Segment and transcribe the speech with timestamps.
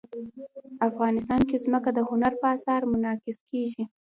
[0.89, 3.83] افغانستان کې ځمکه د هنر په اثار کې منعکس کېږي.